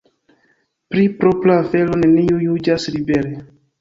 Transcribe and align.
Pri 0.93 1.03
propra 1.19 1.57
afero 1.65 1.99
neniu 2.05 2.41
juĝas 2.49 2.89
libere. 2.97 3.37